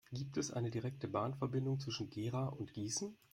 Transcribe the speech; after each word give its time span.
Gibt 0.11 0.37
es 0.37 0.49
eine 0.49 0.71
direkte 0.71 1.07
Bahnverbindung 1.07 1.79
zwischen 1.79 2.09
Gera 2.09 2.47
und 2.47 2.73
Gießen? 2.73 3.15